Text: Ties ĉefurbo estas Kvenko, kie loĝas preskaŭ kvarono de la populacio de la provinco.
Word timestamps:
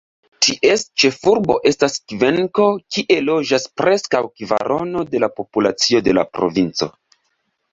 Ties 0.43 0.83
ĉefurbo 1.01 1.57
estas 1.71 1.97
Kvenko, 2.13 2.65
kie 2.95 3.17
loĝas 3.27 3.67
preskaŭ 3.83 4.23
kvarono 4.41 5.05
de 5.13 5.23
la 5.25 5.31
populacio 5.41 6.03
de 6.09 6.17
la 6.21 6.27
provinco. 6.39 6.91